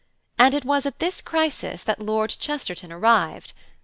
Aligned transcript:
And 0.39 0.55
it 0.55 0.65
was 0.65 0.87
at 0.87 0.97
this 0.97 1.21
crisis 1.21 1.83
that 1.83 2.01
Lord 2.01 2.31
Chesterton 2.39 2.91
arrived. 2.91 3.53